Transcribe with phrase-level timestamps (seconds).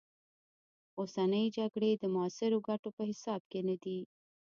[0.99, 3.99] اوسنۍ جګړې د معاصرو ګټو په حساب کې نه دي.